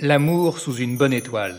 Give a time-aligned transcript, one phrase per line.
[0.00, 1.56] L'amour sous une bonne étoile.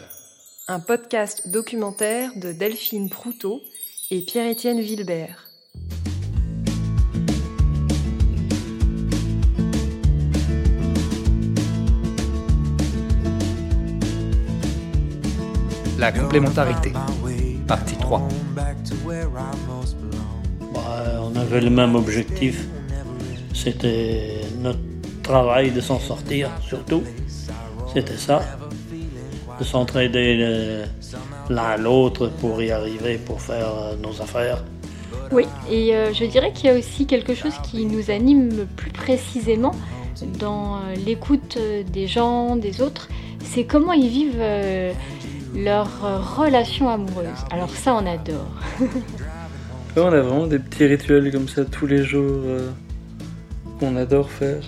[0.68, 3.64] Un podcast documentaire de Delphine Proutot
[4.12, 5.48] et Pierre-Étienne Vilbert.
[15.98, 16.94] La complémentarité.
[17.68, 18.28] Partie 3.
[20.76, 22.68] Bah, on avait le même objectif.
[23.56, 24.78] C'était notre
[25.24, 27.02] travail de s'en sortir, surtout.
[27.98, 28.44] C'était ça.
[29.60, 30.86] De s'entraider euh,
[31.50, 34.64] l'un l'autre pour y arriver, pour faire euh, nos affaires.
[35.32, 38.92] Oui, et euh, je dirais qu'il y a aussi quelque chose qui nous anime plus
[38.92, 39.72] précisément
[40.40, 41.58] dans l'écoute
[41.92, 43.08] des gens, des autres,
[43.44, 44.44] c'est comment ils vivent
[45.56, 47.28] leur relation amoureuse.
[47.52, 48.48] Alors ça, on adore.
[49.96, 52.44] on a vraiment des petits rituels comme ça tous les jours
[53.80, 54.62] qu'on adore faire.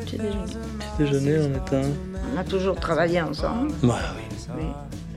[0.00, 0.44] Petit déjeuner.
[0.78, 1.90] Petit déjeuner, on est un.
[2.34, 3.72] On a toujours travaillé ensemble.
[3.82, 4.22] Bah oui.
[4.56, 4.66] Oui,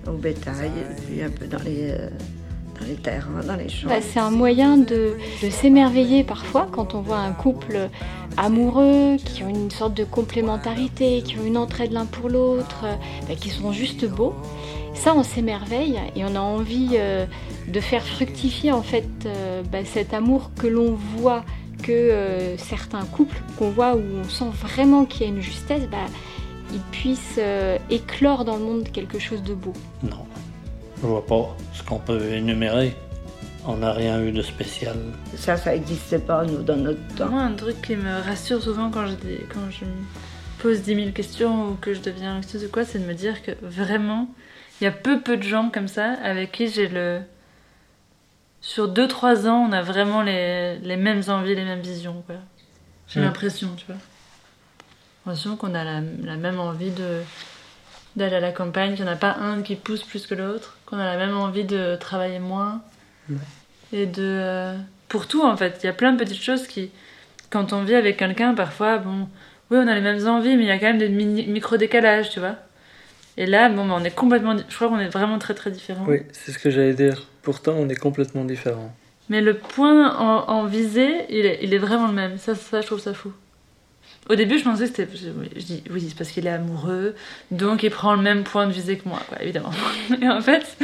[0.07, 2.09] au bétail, et puis un peu dans les, euh,
[2.79, 3.89] dans les terres, dans les champs.
[3.89, 7.89] Bah, c'est un moyen de, de s'émerveiller parfois quand on voit un couple
[8.37, 12.95] amoureux, qui ont une sorte de complémentarité, qui ont une entraide l'un pour l'autre, euh,
[13.27, 14.33] bah, qui sont juste beaux.
[14.93, 17.25] Ça, on s'émerveille et on a envie euh,
[17.67, 21.43] de faire fructifier en fait euh, bah, cet amour que l'on voit
[21.83, 25.83] que euh, certains couples qu'on voit où on sent vraiment qu'il y a une justesse,
[25.91, 25.97] bah,
[26.73, 29.73] ils puissent euh, éclore dans le monde quelque chose de beau.
[30.03, 30.25] Non,
[31.01, 32.95] je vois pas ce qu'on peut énumérer.
[33.69, 34.95] On n'a rien eu de spécial.
[35.35, 37.29] Ça, ça n'existait pas, nous, dans notre temps.
[37.29, 39.91] Moi, un truc qui me rassure souvent quand je, dis- quand je me
[40.59, 43.41] pose 10 000 questions ou que je deviens anxieuse ou quoi, c'est de me dire
[43.43, 44.29] que vraiment,
[44.79, 47.19] il y a peu peu de gens comme ça avec qui j'ai le...
[48.61, 52.23] Sur 2-3 ans, on a vraiment les, les mêmes envies, les mêmes visions.
[52.25, 52.35] quoi.
[53.07, 53.23] J'ai Mm.
[53.23, 53.95] l'impression, tu vois.
[55.57, 57.21] Qu'on a la, la même envie de
[58.15, 60.77] d'aller à la campagne, qu'il n'y en a pas un qui pousse plus que l'autre,
[60.85, 62.81] qu'on a la même envie de travailler moins.
[63.93, 64.23] Et de...
[64.23, 64.75] euh,
[65.07, 65.79] pour tout, en fait.
[65.83, 66.89] Il y a plein de petites choses qui...
[67.49, 69.29] Quand on vit avec quelqu'un, parfois, bon...
[69.69, 72.39] Oui, on a les mêmes envies, mais il y a quand même des micro-décalages, tu
[72.39, 72.55] vois.
[73.35, 74.55] Et là, bon, bah, on est complètement...
[74.57, 76.05] Je crois qu'on est vraiment très, très différents.
[76.07, 77.27] Oui, c'est ce que j'allais dire.
[77.43, 78.95] Pourtant, on est complètement différents.
[79.29, 82.37] Mais le point en, en visée, il est, il est vraiment le même.
[82.37, 83.31] Ça, ça, je trouve ça fou.
[84.29, 85.17] Au début, je pensais que c'était.
[85.17, 87.15] Je, dis oui, c'est parce qu'il est amoureux,
[87.51, 89.71] donc il prend le même point de visée que moi, quoi, évidemment.
[90.21, 90.77] Et en fait,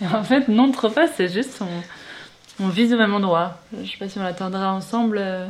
[0.00, 3.60] et en fait non, trop pas, c'est juste on, on vise au même endroit.
[3.82, 5.48] Je sais pas si on atteindra ensemble euh,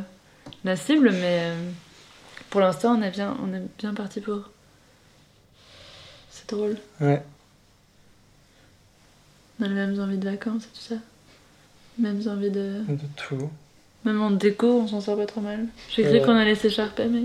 [0.63, 1.69] la cible, mais euh,
[2.49, 4.49] pour l'instant, on est bien, on est bien parti pour.
[6.31, 6.77] C'est drôle.
[6.99, 7.23] Ouais.
[9.59, 10.95] On a les mêmes envies de vacances et tout ça.
[11.99, 12.83] Mêmes envies de.
[12.87, 13.49] De tout.
[14.07, 15.67] Même en déco, on s'en sort pas trop mal.
[15.93, 16.21] J'ai cru Ouais.
[16.21, 17.23] qu'on allait s'écharper, mais.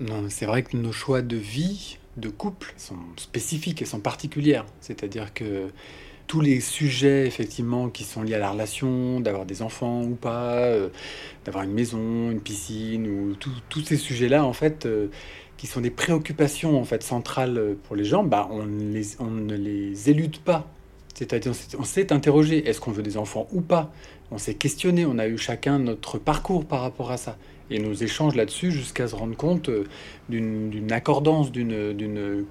[0.00, 4.00] Non, mais c'est vrai que nos choix de vie, de couple, sont spécifiques et sont
[4.00, 4.66] particulières.
[4.80, 5.68] C'est-à-dire que
[6.26, 10.54] tous les sujets, effectivement, qui sont liés à la relation, d'avoir des enfants ou pas,
[10.64, 10.88] euh,
[11.44, 13.36] d'avoir une maison, une piscine, ou
[13.68, 15.06] tous ces sujets-là, en fait, euh,
[15.56, 19.06] qui sont des préoccupations en fait centrales euh, pour les gens, bah, on, ne les,
[19.20, 20.66] on ne les élude pas.
[21.14, 23.90] C'est-à-dire, on s'est interrogé, est-ce qu'on veut des enfants ou pas?
[24.30, 27.36] On s'est questionné, on a eu chacun notre parcours par rapport à ça.
[27.70, 29.84] Et nos échanges là-dessus jusqu'à se rendre compte euh,
[30.28, 32.46] d'une accordance, d'une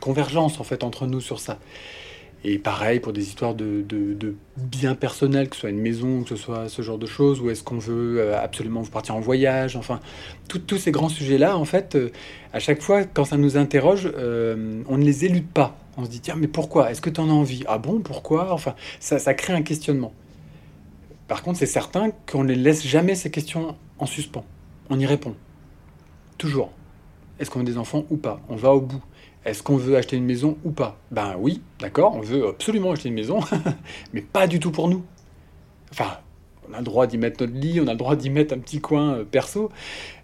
[0.00, 1.58] convergence en fait entre nous sur ça.
[2.44, 6.22] Et pareil pour des histoires de, de, de biens personnels, que ce soit une maison,
[6.22, 9.20] que ce soit ce genre de choses, ou est-ce qu'on veut euh, absolument partir en
[9.20, 10.00] voyage, enfin,
[10.48, 12.10] tous ces grands sujets-là, en fait, euh,
[12.52, 15.78] à chaque fois, quand ça nous interroge, on ne les élude pas.
[15.96, 16.90] On se dit, tiens, mais pourquoi?
[16.90, 17.64] Est-ce que tu en as envie?
[17.68, 18.52] Ah bon, pourquoi?
[18.52, 20.12] Enfin, ça crée un questionnement.
[21.32, 24.44] Par contre, c'est certain qu'on ne laisse jamais ces questions en suspens.
[24.90, 25.34] On y répond.
[26.36, 26.70] Toujours.
[27.40, 28.42] Est-ce qu'on veut des enfants ou pas?
[28.50, 29.02] On va au bout.
[29.46, 30.98] Est-ce qu'on veut acheter une maison ou pas?
[31.10, 33.40] Ben oui, d'accord, on veut absolument acheter une maison,
[34.12, 35.04] mais pas du tout pour nous.
[35.90, 36.18] Enfin,
[36.68, 38.58] on a le droit d'y mettre notre lit, on a le droit d'y mettre un
[38.58, 39.70] petit coin euh, perso,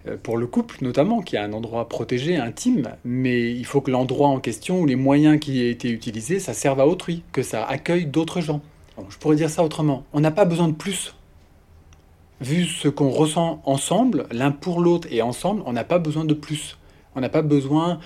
[0.08, 3.90] euh, pour le couple notamment, qui est un endroit protégé, intime, mais il faut que
[3.90, 7.42] l'endroit en question ou les moyens qui aient été utilisés, ça serve à autrui, que
[7.42, 8.60] ça accueille d'autres gens.
[9.08, 10.04] Je pourrais dire ça autrement.
[10.12, 11.14] On n'a pas besoin de plus.
[12.40, 16.34] Vu ce qu'on ressent ensemble, l'un pour l'autre et ensemble, on n'a pas besoin de
[16.34, 16.78] plus.
[17.16, 17.98] On n'a pas besoin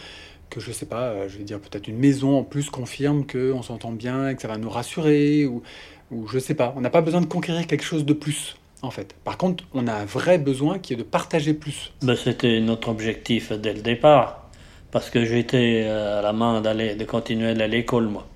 [0.49, 3.63] que, je sais pas, euh, je vais dire peut-être une maison en plus confirme qu'on
[3.63, 5.63] s'entend bien et que ça va nous rassurer, ou,
[6.11, 6.73] ou je sais pas.
[6.77, 9.15] On n'a pas besoin de conquérir quelque chose de plus, en fait.
[9.25, 11.93] Par contre, on a un vrai besoin qui est de partager plus.
[12.03, 14.51] Ben, C'était notre objectif dès le départ.
[14.91, 18.27] Parce que j'étais euh, à la main d'aller, de continuer à l'école, moi.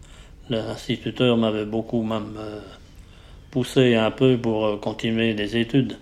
[0.49, 2.61] L'instituteur m'avait beaucoup même euh,
[3.51, 5.99] poussé un peu pour euh, continuer des études.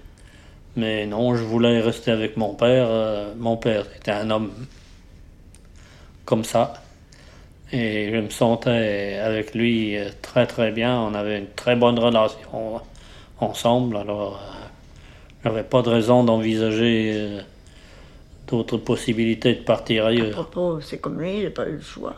[0.77, 2.87] Mais non, je voulais rester avec mon père.
[2.89, 4.53] euh, mon père était un homme
[6.27, 6.75] comme ça.
[7.73, 11.01] Et je me sentais avec lui très très bien.
[11.01, 12.83] On avait une très bonne relation
[13.41, 13.97] ensemble.
[13.97, 14.41] Alors,
[15.43, 17.41] j'avais pas de raison d'envisager
[18.47, 20.49] d'autres possibilités de partir ailleurs.
[20.83, 22.17] c'est comme lui, j'ai pas eu le choix.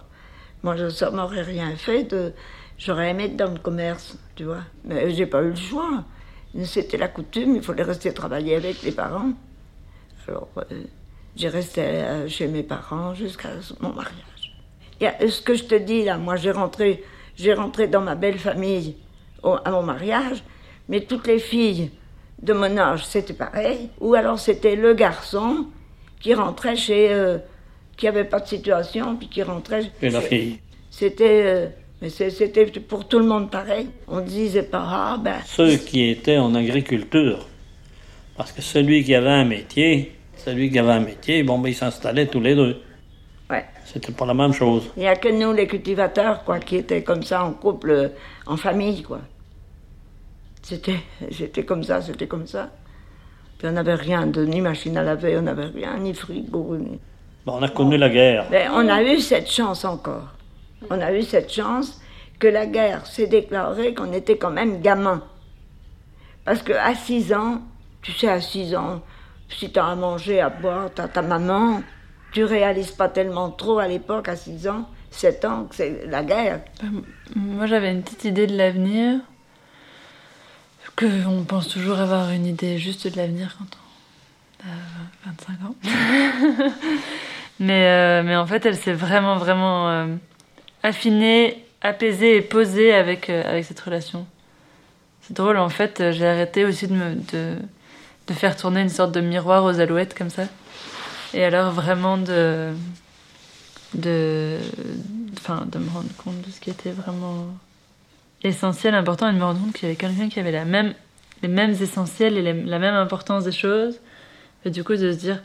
[0.66, 2.12] Moi, je ça m'aurait rien fait.
[2.76, 4.64] J'aurais aimé être dans le commerce, tu vois.
[4.84, 6.02] Mais j'ai pas eu le choix.
[6.64, 9.30] C'était la coutume, il fallait rester travailler avec les parents.
[10.26, 10.82] Alors, euh,
[11.36, 14.56] j'ai resté euh, chez mes parents jusqu'à mon mariage.
[15.00, 17.04] Et ce que je te dis là, moi, j'ai rentré,
[17.36, 18.96] j'ai rentré dans ma belle famille
[19.44, 20.42] à mon mariage,
[20.88, 21.92] mais toutes les filles
[22.42, 23.90] de mon âge, c'était pareil.
[24.00, 25.66] Ou alors c'était le garçon
[26.18, 27.12] qui rentrait chez.
[27.12, 27.38] euh,
[27.96, 29.90] qui avait pas de situation, puis qui rentrait.
[30.02, 30.58] Et la fille.
[30.90, 31.42] C'était.
[31.44, 31.66] euh,
[32.02, 33.88] mais c'était pour tout le monde pareil.
[34.06, 35.38] On disait pas, ah ben.
[35.46, 37.46] Ceux qui étaient en agriculture.
[38.36, 41.74] Parce que celui qui avait un métier, celui qui avait un métier, bon, ben, ils
[41.74, 42.82] s'installaient tous les deux.
[43.48, 43.64] Ouais.
[43.86, 44.90] C'était pas la même chose.
[44.96, 48.08] Il n'y a que nous, les cultivateurs, quoi, qui étaient comme ça, en couple, euh,
[48.44, 49.20] en famille, quoi.
[50.60, 50.98] C'était,
[51.30, 52.70] c'était comme ça, c'était comme ça.
[53.56, 56.76] Puis on n'avait rien, de, ni machine à laver, on n'avait rien, ni frigo.
[56.76, 56.98] Ni...
[57.46, 58.46] Bon, on a connu la guerre.
[58.50, 60.32] Mais on a eu cette chance encore.
[60.90, 62.00] On a eu cette chance
[62.40, 65.22] que la guerre s'est déclarée qu'on était quand même gamin.
[66.44, 67.62] Parce qu'à 6 ans,
[68.02, 69.00] tu sais, à 6 ans,
[69.48, 71.82] si tu as à manger, à boire, tu as ta maman,
[72.32, 76.24] tu réalises pas tellement trop à l'époque, à 6 ans, 7 ans, que c'est la
[76.24, 76.62] guerre.
[77.36, 79.20] Moi, j'avais une petite idée de l'avenir.
[80.96, 83.78] Que on pense toujours avoir une idée juste de l'avenir quand
[84.64, 85.74] on a 25 ans.
[87.58, 90.06] mais, euh, mais en fait, elle s'est vraiment, vraiment euh,
[90.82, 94.26] affinée, apaisée et posée avec, euh, avec cette relation.
[95.22, 97.54] C'est drôle, en fait, j'ai arrêté aussi de, me, de,
[98.26, 100.44] de faire tourner une sorte de miroir aux alouettes comme ça.
[101.34, 102.72] Et alors, vraiment de.
[103.94, 104.58] de.
[105.46, 107.46] De me rendre compte de ce qui était vraiment
[108.42, 110.92] essentiel, important, et de me rendre compte qu'il y avait quelqu'un qui avait la même,
[111.42, 114.00] les mêmes essentiels et la même importance des choses.
[114.64, 115.40] Et du coup, de se dire,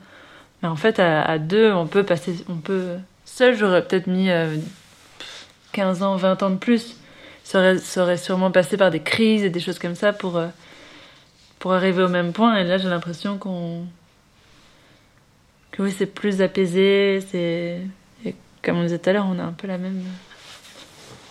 [0.62, 2.96] mais en fait, à, à deux, on peut passer, on peut.
[3.26, 4.56] Seul, j'aurais peut-être mis euh,
[5.72, 6.98] 15 ans, 20 ans de plus.
[7.44, 10.38] Ça aurait, ça aurait sûrement passé par des crises et des choses comme ça pour,
[10.38, 10.48] euh,
[11.60, 12.56] pour arriver au même point.
[12.58, 13.86] Et là, j'ai l'impression qu'on.
[15.72, 17.80] que oui, c'est plus apaisé, c'est.
[18.26, 20.04] Et comme on disait tout à l'heure, on a un peu la même.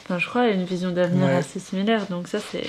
[0.04, 1.34] Enfin, je crois, une vision d'avenir Ouais.
[1.36, 2.06] assez similaire.
[2.06, 2.68] Donc, ça, c'est.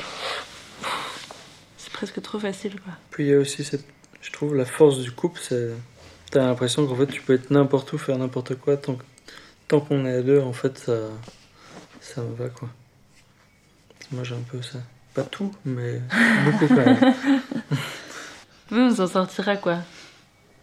[1.78, 2.94] C'est presque trop facile, quoi.
[3.10, 3.86] Puis il y a aussi cette.
[4.22, 5.72] Je trouve la force du couple, c'est.
[6.31, 8.98] T'as l'impression qu'en fait tu peux être n'importe où, faire n'importe quoi, tant,
[9.68, 10.94] tant qu'on est à deux, en fait ça.
[12.00, 12.69] Ça me va quoi.
[14.12, 14.80] Moi j'ai un peu ça.
[15.13, 16.01] Pas tout, mais
[16.45, 16.98] beaucoup quand même.
[18.74, 19.80] Oui, on s'en sortira, quoi.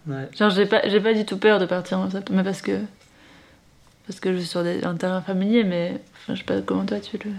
[0.06, 0.31] Ouais.
[0.35, 2.81] Genre, j'ai pas, j'ai pas du tout peur de partir en mais parce que.
[4.06, 6.00] Parce que je suis sur des- un terrain familier, mais.
[6.23, 7.31] Enfin, je sais pas comment toi tu le.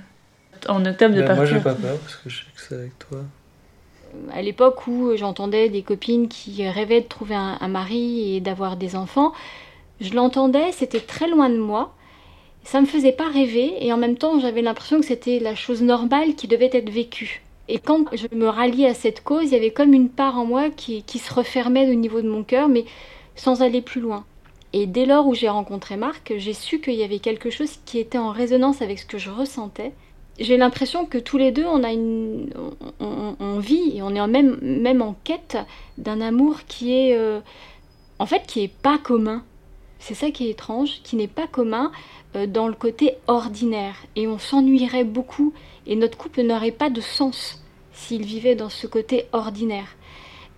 [0.67, 1.55] En octobre de Ben, moi partir.
[1.57, 3.23] j'ai pas peur parce que je sais que c'est avec toi.
[4.31, 8.95] À l'époque où j'entendais des copines qui rêvaient de trouver un, mari et d'avoir des
[8.95, 9.33] enfants,
[10.01, 11.93] je l'entendais, c'était très loin de moi.
[12.63, 15.81] Ça me faisait pas rêver et en même temps j'avais l'impression que c'était la chose
[15.81, 17.41] normale qui devait être vécue.
[17.67, 20.45] Et quand je me ralliais à cette cause, il y avait comme une part en
[20.45, 22.85] moi qui, qui se refermait au niveau de mon cœur, mais
[23.35, 24.25] sans aller plus loin.
[24.73, 27.99] Et dès lors où j'ai rencontré Marc, j'ai su qu'il y avait quelque chose qui
[27.99, 29.91] était en résonance avec ce que je ressentais.
[30.39, 32.49] J'ai l'impression que tous les deux, on a une,
[33.01, 35.57] on, vit et on est en même, même en quête
[35.97, 37.41] d'un amour qui est, euh,
[38.19, 39.43] en fait, qui est pas commun.
[39.99, 41.91] C'est ça qui est étrange, qui n'est pas commun
[42.37, 43.95] euh, dans le côté ordinaire.
[44.15, 45.53] Et on s'ennuierait beaucoup
[45.85, 49.97] et notre couple n'aurait pas de sens s'il vivait dans ce côté ordinaire.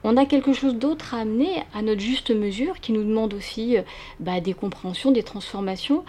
[0.04, 3.78] On a quelque chose d'autre à amener à notre juste mesure qui nous demande aussi
[3.78, 3.82] euh,
[4.20, 6.04] bah, des compréhensions, des transformations.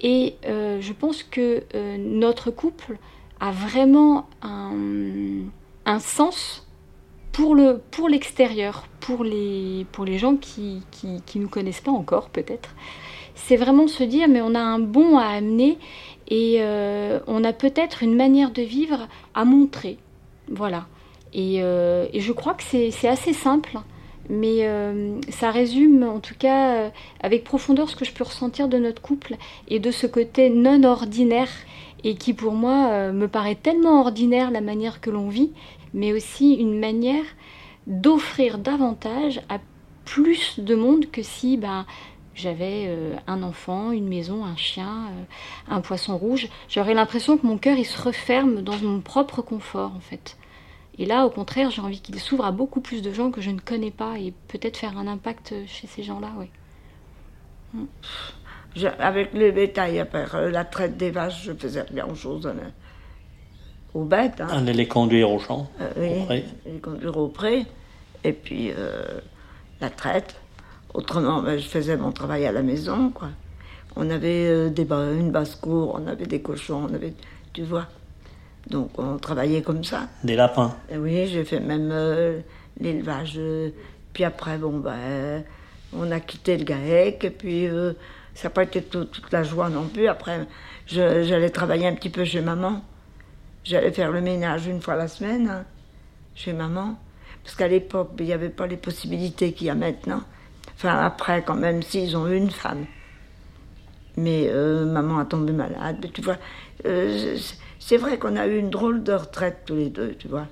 [0.00, 1.64] Et je pense que
[1.98, 2.98] notre couple
[3.40, 4.72] a vraiment un,
[5.86, 6.66] un sens
[7.38, 12.30] pour le pour l'extérieur, pour les pour les gens qui qui, nous connaissent pas encore
[12.30, 12.74] peut-être.
[13.36, 15.78] C'est vraiment se dire mais on a un bon à amener
[16.26, 19.98] et euh, on a peut-être une manière de vivre à montrer,
[20.50, 20.86] voilà.
[21.32, 23.78] Et, euh, et je crois que c'est assez simple,
[24.28, 26.90] mais euh, ça résume en tout cas
[27.20, 29.36] avec profondeur ce que je peux ressentir de notre couple
[29.68, 31.50] et de ce côté non ordinaire
[32.04, 35.52] et qui pour moi euh, me paraît tellement ordinaire la manière que l'on vit,
[35.94, 37.24] mais aussi une manière
[37.86, 39.58] d'offrir davantage à
[40.04, 41.86] plus de monde que si ben,
[42.34, 46.48] j'avais euh, un enfant, une maison, un chien, euh, un poisson rouge.
[46.68, 50.36] J'aurais l'impression que mon cœur il se referme dans mon propre confort en fait.
[51.00, 53.50] Et là, au contraire, j'ai envie qu'il s'ouvre à beaucoup plus de gens que je
[53.50, 56.48] ne connais pas et peut-être faire un impact chez ces gens-là, oui.
[58.76, 62.46] Je- avec le bétail, après euh, la traite des vaches, je faisais rien aux choses
[62.46, 62.54] hein,
[63.94, 64.40] aux bêtes.
[64.40, 64.48] hein.
[64.50, 65.70] Aller les conduire au champ.
[65.80, 66.44] Euh, oui, au pré.
[66.66, 67.64] les conduire au pré,
[68.24, 69.02] et puis euh,
[69.80, 70.36] la traite.
[70.94, 73.28] Autrement, ben, je faisais mon travail à la maison, quoi.
[73.96, 74.86] On avait euh, des
[75.18, 77.12] une basse-cour, on avait des cochons, on avait,
[77.52, 77.86] tu vois.
[78.70, 80.08] Donc on travaillait comme ça.
[80.24, 80.76] Des lapins.
[80.90, 82.40] Et oui, j'ai fait même euh,
[82.80, 83.40] l'élevage.
[84.12, 85.42] puis après, bon, ben,
[85.94, 87.94] on a quitté le GAEC, et puis euh,
[88.38, 90.06] ça n'a pas été tout- toute la joie non plus.
[90.06, 90.46] Après,
[90.86, 92.82] j'allais travailler un petit peu chez maman.
[93.64, 95.64] J'allais faire le ménage une fois la semaine, hein,
[96.36, 96.96] chez maman.
[97.42, 100.22] Parce qu'à l'époque, il n'y avait pas les possibilités qu'il y a maintenant.
[100.76, 102.86] Enfin, après, quand même, s'ils ont eu une femme.
[104.16, 106.36] Mais euh, maman a tombé malade, mais tu vois.
[106.86, 107.36] euh,
[107.80, 110.46] c'est vrai qu'on a eu une drôle de retraite tous les deux, tu vois.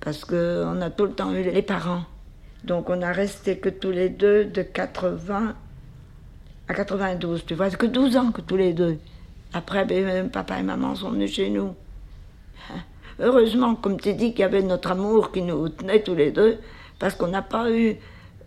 [0.00, 2.02] Parce qu'on a tout le temps eu les parents.
[2.64, 5.54] Donc on a resté que tous les deux de 80
[6.70, 7.68] à 92, tu vois.
[7.70, 8.98] C'est que 12 ans que tous les deux.
[9.52, 11.74] Après, ben, euh, papa et maman sont venus chez nous.
[13.18, 16.58] Heureusement, comme tu dis, qu'il y avait notre amour qui nous tenait tous les deux,
[16.98, 17.96] parce qu'on n'a pas eu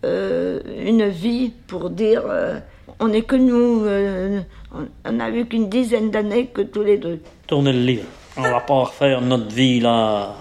[0.04, 2.58] euh, une vie pour dire euh,
[2.98, 3.86] on n'est que nous.
[3.86, 7.20] on- on n'a eu qu'une dizaine d'années que tous les deux.
[7.46, 8.04] Tournez le livre.
[8.36, 10.34] On va pas refaire notre vie là.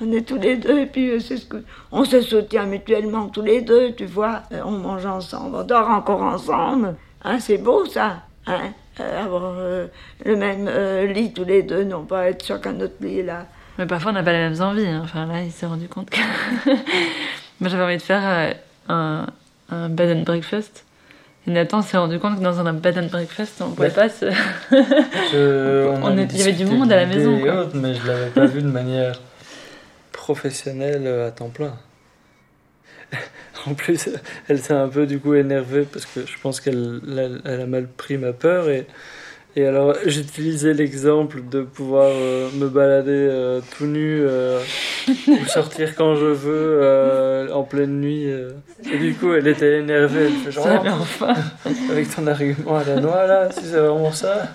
[0.00, 1.58] On est tous les deux, et puis euh, c'est ce que.
[1.90, 4.42] On se soutient mutuellement tous les deux, tu vois.
[4.52, 6.94] Euh, on mange ensemble, on dort encore ensemble.
[7.24, 8.22] Hein, c'est beau ça.
[8.46, 8.58] Hein,
[9.00, 9.86] euh, avoir euh,
[10.24, 13.46] le même euh, lit tous les deux, non pas être chacun notre lit là.
[13.78, 14.86] Mais parfois, on n'a pas les mêmes envies.
[14.86, 15.00] hein.
[15.04, 16.18] Enfin, là, il s'est rendu compte que.
[17.60, 18.52] Moi, j'avais envie de faire euh,
[18.88, 19.26] un,
[19.70, 20.84] un bed and breakfast.
[21.46, 23.94] Et Nathan s'est rendu compte que dans un bed and breakfast, on pouvait Ouais.
[23.94, 24.26] pas se.
[25.32, 27.54] Je- On est- il y avait du monde à la maison, et quoi.
[27.62, 29.14] autres, mais je l'avais pas vu de manière
[30.22, 31.76] professionnelle euh, à temps plein.
[33.66, 34.08] En plus,
[34.48, 37.66] elle s'est un peu du coup énervée parce que je pense qu'elle elle, elle a
[37.66, 38.86] mal pris ma peur et,
[39.54, 44.60] et alors j'utilisais l'exemple de pouvoir euh, me balader euh, tout nu euh,
[45.28, 48.26] ou sortir quand je veux en pleine nuit
[48.92, 51.34] et du coup elle était énervée elle fait genre Ça, mais enfin.
[51.90, 54.48] avec ton argument à la noix là si c'est vraiment ça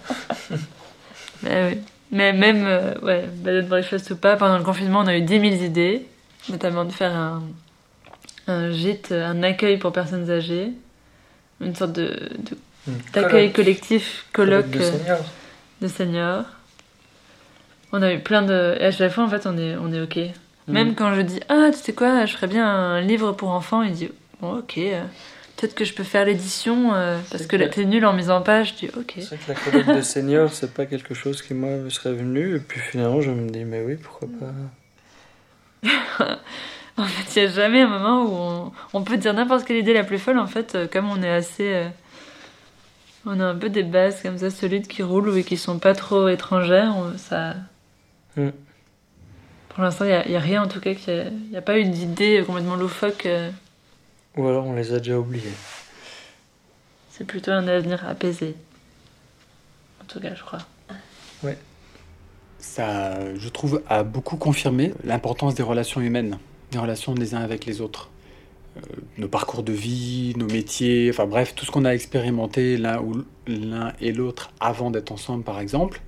[1.44, 1.82] Mais oui.
[2.12, 5.22] Mais même, euh, ouais, bed and breakfast ou pas, pendant le confinement, on a eu
[5.22, 6.06] 10 000 idées,
[6.50, 7.44] notamment de faire un,
[8.48, 10.72] un gîte, un accueil pour personnes âgées,
[11.60, 12.08] une sorte de,
[12.40, 12.58] de-
[13.14, 15.26] d'accueil collectif, colloque de euh, seniors.
[15.82, 16.46] de seniors.
[17.92, 18.78] On a eu plein de.
[18.80, 20.20] Et à chaque fois, en fait, on est, on est OK.
[20.70, 23.82] Même quand je dis Ah, tu sais quoi, je ferais bien un livre pour enfants,
[23.84, 24.10] il dit
[24.42, 24.78] Bon, OK,
[25.58, 27.76] peut-être que je peux faire l'édition, euh, parce que là, clair.
[27.76, 28.76] t'es nul en mise en page.
[28.80, 29.14] Je dis OK.
[29.18, 32.14] C'est vrai que la colloque de seniors, c'est pas quelque chose qui moi me serait
[32.14, 32.56] venu.
[32.56, 34.54] Et puis finalement, je me dis, mais oui, pourquoi pas.
[37.00, 39.78] En fait, il n'y a jamais un moment où on, on peut dire n'importe quelle
[39.78, 40.40] idée la plus folle.
[40.40, 41.72] En fait, euh, comme on est assez.
[41.72, 41.88] euh,
[43.28, 45.94] on a un peu des bases comme ça, solides qui roulent et qui sont pas
[45.94, 46.96] trop étrangères.
[46.98, 47.54] on- ça...
[48.36, 48.50] Mm.
[49.70, 50.90] Pour l'instant, il n'y a, rien en tout cas.
[51.08, 53.28] Il n'y a pas eu d'idée complètement loufoque.
[53.28, 53.52] euh,
[54.38, 55.44] Ou alors on les a déjà oubliés.
[57.10, 58.56] C'est plutôt un avenir apaisé.
[60.02, 60.60] En tout cas, je crois.
[62.60, 66.38] Ça, je trouve, a beaucoup confirmé l'importance des relations humaines,
[66.72, 68.10] des relations des uns avec les autres.
[68.78, 68.82] Euh,
[69.18, 73.24] nos parcours de vie, nos métiers, enfin bref, tout ce qu'on a expérimenté l'un ou
[73.48, 76.02] l'un et l'autre avant d'être ensemble, par exemple,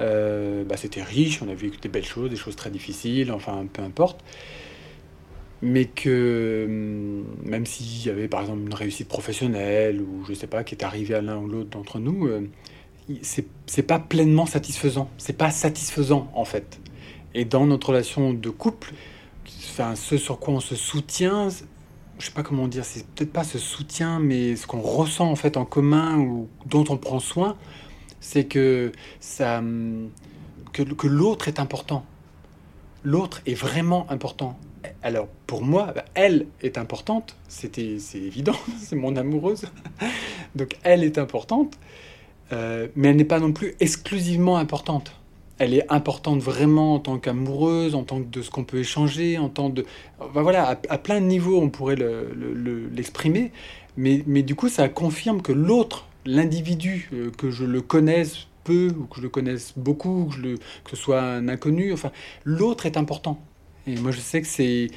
[0.00, 3.66] euh, bah, c'était riche, on a vécu des belles choses, des choses très difficiles, enfin
[3.72, 4.24] peu importe.
[5.62, 10.48] Mais que hum, même s'il y avait par exemple une réussite professionnelle ou je sais
[10.48, 12.48] pas qui est arrivée à l'un ou l'autre d'entre nous, euh,
[13.22, 15.08] c'est pas pleinement satisfaisant.
[15.18, 16.80] C'est pas satisfaisant en fait.
[17.34, 18.92] Et dans notre relation de couple,
[19.70, 21.48] enfin, ce sur quoi on se soutient,
[22.18, 25.36] je sais pas comment dire, c'est peut-être pas ce soutien, mais ce qu'on ressent en
[25.36, 27.56] fait en commun ou dont on prend soin,
[28.20, 30.10] c'est que ça, hum,
[30.72, 32.04] que, que l'autre est important.
[33.04, 34.58] L'autre est vraiment important.
[35.02, 37.36] Alors pour moi, elle est importante.
[37.48, 39.64] C'était, c'est évident, c'est mon amoureuse.
[40.54, 41.78] Donc elle est importante.
[42.52, 45.12] Euh, mais elle n'est pas non plus exclusivement importante.
[45.58, 49.38] Elle est importante vraiment en tant qu'amoureuse, en tant que de ce qu'on peut échanger,
[49.38, 49.86] en tant de...
[50.34, 53.52] Voilà, à, plein de niveaux, on pourrait le- le- le- l'exprimer.
[53.96, 58.88] mais, mais du coup, ça confirme que l'autre, l'individu, euh, que je le connaisse peu,
[58.98, 62.10] ou que je le connaisse beaucoup, que, que ce soit un inconnu, enfin,
[62.44, 63.38] l'autre est important.
[63.86, 64.88] Et moi, je sais que c'est...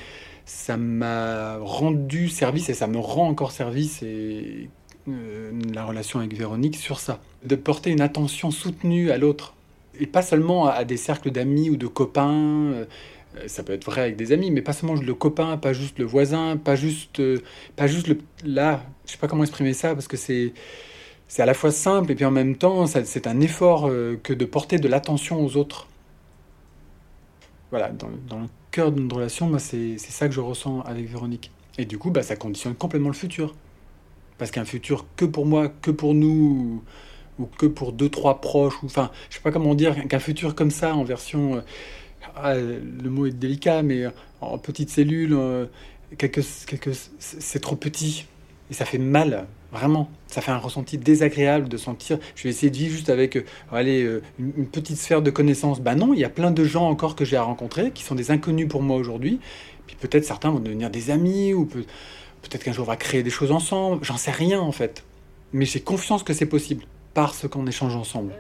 [0.48, 4.70] Ça m'a rendu service et ça me rend encore service et
[5.08, 7.20] euh, la relation avec Véronique sur ça.
[7.44, 9.56] De porter une attention soutenue à l'autre.
[10.00, 12.34] Et pas seulement à, des cercles d'amis ou de copains.
[12.34, 12.86] euh,
[13.48, 16.06] ça peut être vrai avec des amis, mais pas seulement le copain, pas juste le
[16.06, 17.40] voisin, pas juste, euh,
[17.76, 18.18] pas juste le.
[18.46, 20.54] Là, je sais pas comment exprimer ça parce que c'est.
[21.28, 23.90] c'est à la fois simple et puis en même temps, c'est un effort
[24.24, 25.88] que de porter de l'attention aux autres.
[27.72, 28.08] Voilà, dans
[28.40, 31.50] le cœur de notre relation, moi, c'est ça que je ressens avec Véronique.
[31.78, 33.56] Et du coup, bah, ça conditionne complètement le futur.
[34.38, 36.84] Parce qu'un futur que pour moi, que pour nous,
[37.40, 40.56] ou, que pour deux, trois proches, ou enfin, je sais pas comment dire, qu'un futur
[40.56, 41.56] comme ça, en version.
[41.56, 41.62] euh,
[42.36, 44.10] ah, le mot est délicat, mais euh,
[44.42, 45.68] en petite cellule, euh,
[46.18, 46.44] quelques,
[47.20, 48.26] c'est trop petit.
[48.70, 50.10] Et ça fait mal, vraiment.
[50.28, 52.18] Ça fait un ressenti désagréable de sentir.
[52.36, 55.82] Je vais essayer de vivre juste avec euh, allez, euh, une, petite sphère de connaissances.
[55.82, 58.16] Bah non, il y a plein de gens encore que j'ai à rencontrer qui sont
[58.16, 59.40] des inconnus pour moi aujourd'hui.
[59.88, 61.86] Puis peut-être certains vont devenir des amis, ou peut,
[62.42, 64.04] peut-être qu'un jour on va créer des choses ensemble.
[64.04, 65.04] J'en sais rien en fait.
[65.54, 68.34] Mais j'ai confiance que c'est possible parce qu'on échange ensemble.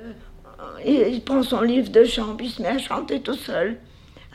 [0.85, 3.77] Il, il prend son livre de chant, puis il se met à chanter tout seul.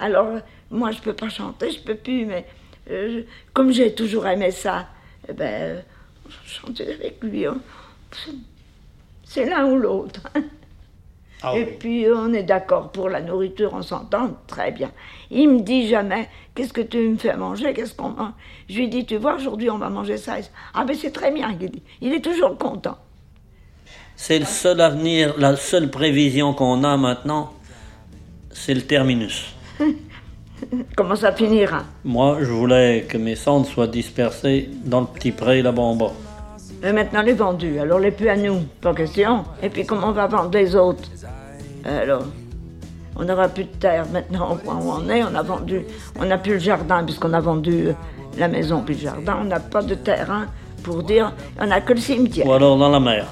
[0.00, 0.40] Alors, euh,
[0.70, 2.46] moi, je peux pas chanter, je peux plus, mais
[2.90, 4.88] euh, comme j'ai toujours aimé ça,
[5.28, 5.80] eh ben, euh,
[6.46, 7.58] chanter avec lui, hein.
[9.24, 10.22] c'est l'un ou l'autre.
[11.42, 14.90] Ah Et puis, on est d'accord pour la nourriture, on s'entend très bien.
[15.30, 18.32] Il me dit jamais, qu'est-ce que tu me fais manger, qu'est-ce qu'on mange?
[18.68, 20.38] Je lui dis, tu vois, aujourd'hui, on va manger ça.
[20.38, 20.50] et ça.
[20.74, 21.82] Ah, ben c'est très bien, il dit.
[22.00, 22.98] Il est toujours content.
[24.16, 27.54] C'est le seul avenir, la seule prévision qu'on a maintenant,
[28.50, 29.54] c'est le terminus.
[30.96, 35.62] Comment ça finira Moi, je voulais que mes cendres soient dispersées dans le petit pré
[35.62, 36.12] là-bas en bas.
[36.82, 39.44] Mais maintenant, les vendus, alors les plus à nous, pas question.
[39.62, 41.02] Et puis, comment on va vendre les autres
[41.84, 42.24] Alors,
[43.16, 45.22] on n'aura plus de terre maintenant au point où on est.
[45.22, 45.82] On a vendu,
[46.18, 47.92] on n'a plus le jardin puisqu'on a vendu euh,
[48.38, 49.38] la maison puis le jardin.
[49.42, 50.46] On n'a pas de terrain
[50.82, 52.46] pour dire, on n'a que le cimetière.
[52.46, 53.26] Ou alors dans la mer.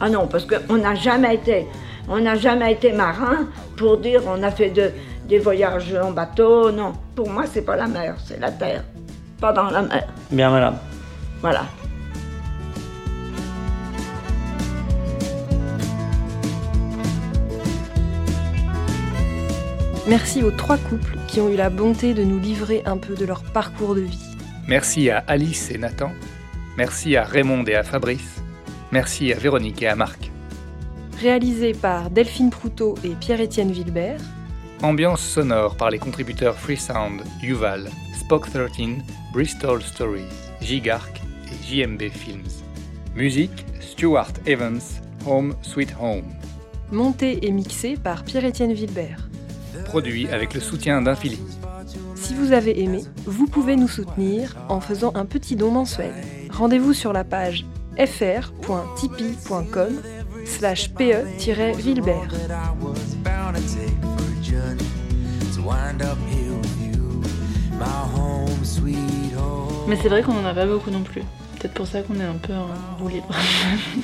[0.00, 1.66] Ah non, parce qu'on n'a jamais été,
[2.08, 4.92] on n'a jamais été marin pour dire on a fait de,
[5.28, 6.70] des voyages en bateau.
[6.70, 8.84] Non, pour moi, c'est pas la mer, c'est la terre.
[9.40, 10.06] Pas dans la mer.
[10.30, 10.76] Bien, madame.
[11.40, 11.64] Voilà.
[20.08, 23.24] Merci aux trois couples qui ont eu la bonté de nous livrer un peu de
[23.24, 24.36] leur parcours de vie.
[24.68, 26.12] Merci à Alice et Nathan.
[26.76, 28.40] Merci à Raymond et à Fabrice.
[28.92, 30.30] Merci à Véronique et à Marc.
[31.20, 34.20] Réalisé par Delphine Proutot et Pierre-Étienne Vilbert.
[34.82, 37.88] Ambiance sonore par les contributeurs Freesound, Yuval,
[38.20, 38.98] Spock 13,
[39.32, 40.28] Bristol Stories,
[40.60, 42.44] Gigarc et JMB Films.
[43.14, 44.82] Musique Stuart Evans,
[45.26, 46.26] Home Sweet Home.
[46.92, 49.30] Monté et mixé par Pierre-Étienne Vilbert.
[49.86, 51.38] Produit avec le soutien d'Infini.
[52.14, 56.12] Si vous avez aimé, vous pouvez nous soutenir en faisant un petit don mensuel.
[56.50, 57.64] Rendez-vous sur la page
[57.96, 60.02] fr.tipeee.com
[60.44, 62.28] slash pe-vilbert.
[65.66, 67.22] Wind up here with you,
[67.76, 69.88] my home sweet home.
[69.88, 71.22] Mais c'est vrai qu'on en a pas beaucoup non plus.
[71.58, 72.68] Peut-être pour ça qu'on est un peu en
[73.00, 73.34] roue libre.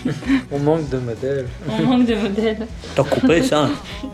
[0.51, 1.46] On manque de modèles.
[1.68, 2.66] On manque de modèles.
[2.96, 3.68] T'as coupé ça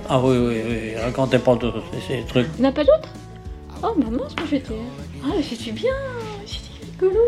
[0.09, 0.97] Ah oui, oui, oui.
[0.97, 1.73] Racontez pas tous
[2.07, 2.49] ces, ces trucs.
[2.59, 3.09] Il n'y en a pas d'autres?
[3.83, 4.75] Oh, bah mince, moi j'étais.
[5.25, 5.95] Ah, c'était bien
[6.45, 7.21] C'était rigolo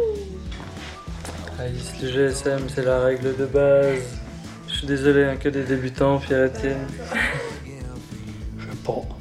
[1.58, 4.18] Alice, le GSM, c'est la règle de base.
[4.68, 6.86] Je suis désolé, hein, que des débutants, Pierre-Étienne.
[8.58, 9.19] Je sais pas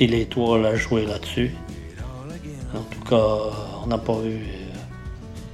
[0.00, 1.50] si l'étoile a joué là-dessus.
[2.74, 3.36] En tout cas,
[3.84, 4.40] on n'a pas eu.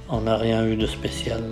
[0.07, 1.43] On n'a rien eu de spécial.